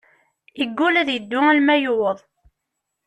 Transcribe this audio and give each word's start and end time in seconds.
Yegull 0.59 0.95
ad 1.01 1.09
yeddu 1.11 1.39
alma 1.49 1.75
yuweḍ. 1.83 2.19